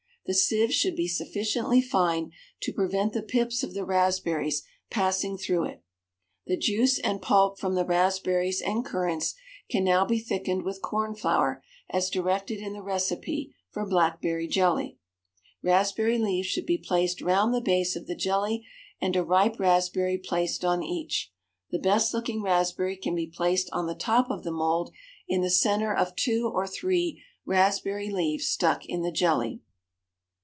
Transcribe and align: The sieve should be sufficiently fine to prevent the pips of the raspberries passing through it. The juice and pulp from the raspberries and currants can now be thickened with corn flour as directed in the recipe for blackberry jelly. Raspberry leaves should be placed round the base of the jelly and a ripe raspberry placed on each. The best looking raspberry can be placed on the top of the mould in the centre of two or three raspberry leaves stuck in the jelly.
The 0.27 0.35
sieve 0.35 0.71
should 0.73 0.95
be 0.95 1.09
sufficiently 1.09 1.81
fine 1.81 2.31
to 2.61 2.71
prevent 2.71 3.11
the 3.11 3.23
pips 3.23 3.63
of 3.63 3.73
the 3.73 3.83
raspberries 3.83 4.63
passing 4.89 5.35
through 5.35 5.65
it. 5.65 5.83
The 6.45 6.55
juice 6.55 6.99
and 6.99 7.21
pulp 7.21 7.59
from 7.59 7.73
the 7.73 7.83
raspberries 7.83 8.61
and 8.61 8.85
currants 8.85 9.33
can 9.69 9.83
now 9.83 10.05
be 10.05 10.19
thickened 10.19 10.63
with 10.63 10.81
corn 10.81 11.15
flour 11.15 11.61
as 11.89 12.09
directed 12.09 12.59
in 12.59 12.71
the 12.71 12.83
recipe 12.83 13.53
for 13.71 13.85
blackberry 13.85 14.47
jelly. 14.47 14.99
Raspberry 15.63 16.17
leaves 16.19 16.47
should 16.47 16.67
be 16.67 16.77
placed 16.77 17.19
round 17.21 17.53
the 17.53 17.59
base 17.59 17.97
of 17.97 18.07
the 18.07 18.15
jelly 18.15 18.65
and 19.01 19.17
a 19.17 19.23
ripe 19.25 19.59
raspberry 19.59 20.17
placed 20.19 20.63
on 20.63 20.81
each. 20.81 21.33
The 21.71 21.79
best 21.79 22.13
looking 22.13 22.41
raspberry 22.41 22.95
can 22.95 23.15
be 23.15 23.27
placed 23.27 23.69
on 23.73 23.85
the 23.87 23.95
top 23.95 24.29
of 24.29 24.43
the 24.43 24.51
mould 24.51 24.93
in 25.27 25.41
the 25.41 25.49
centre 25.49 25.93
of 25.93 26.15
two 26.15 26.47
or 26.47 26.67
three 26.67 27.21
raspberry 27.43 28.09
leaves 28.09 28.47
stuck 28.47 28.85
in 28.85 29.01
the 29.01 29.11
jelly. 29.11 29.61